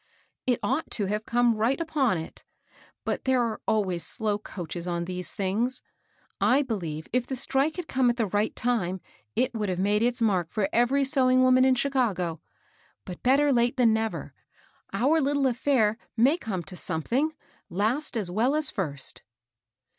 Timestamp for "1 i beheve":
6.39-7.05